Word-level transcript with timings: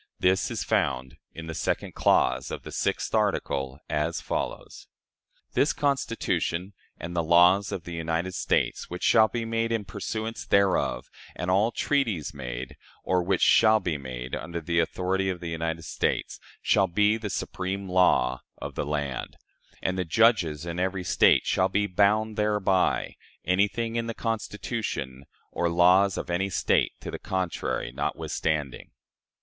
This 0.17 0.49
is 0.49 0.63
found 0.63 1.17
in 1.31 1.45
the 1.45 1.53
second 1.53 1.93
clause 1.93 2.49
of 2.49 2.63
the 2.63 2.71
sixth 2.71 3.13
article, 3.13 3.79
as 3.87 4.19
follows: 4.19 4.87
"This 5.53 5.73
Constitution, 5.73 6.73
and 6.97 7.15
the 7.15 7.21
laws 7.21 7.71
of 7.71 7.83
the 7.83 7.93
United 7.93 8.33
States 8.33 8.89
which 8.89 9.03
shall 9.03 9.27
be 9.27 9.45
made 9.45 9.71
in 9.71 9.85
pursuance 9.85 10.43
thereof, 10.43 11.05
and 11.35 11.51
all 11.51 11.69
treaties 11.71 12.33
made, 12.33 12.77
or 13.03 13.21
which 13.21 13.43
shall 13.43 13.79
be 13.79 13.95
made, 13.99 14.33
under 14.35 14.59
the 14.59 14.79
authority 14.79 15.29
of 15.29 15.39
the 15.39 15.49
United 15.51 15.83
States, 15.83 16.39
shall 16.63 16.87
be 16.87 17.15
the 17.15 17.29
supreme 17.29 17.87
law 17.87 18.41
of 18.57 18.73
the 18.73 18.87
land; 18.87 19.37
and 19.83 19.99
the 19.99 20.03
judges 20.03 20.65
in 20.65 20.79
every 20.79 21.03
State 21.03 21.45
shall 21.45 21.69
be 21.69 21.85
bound 21.85 22.37
thereby, 22.37 23.13
anything 23.45 23.97
in 23.97 24.07
the 24.07 24.15
Constitution 24.15 25.25
or 25.51 25.69
laws 25.69 26.17
of 26.17 26.31
any 26.31 26.49
State 26.49 26.93
to 27.01 27.11
the 27.11 27.19
contrary 27.19 27.91
notwithstanding." 27.91 28.89